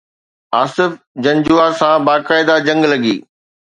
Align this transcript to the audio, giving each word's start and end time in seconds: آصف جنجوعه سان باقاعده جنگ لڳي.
آصف 0.61 0.91
جنجوعه 1.27 1.69
سان 1.81 1.95
باقاعده 2.07 2.55
جنگ 2.67 2.83
لڳي. 2.91 3.15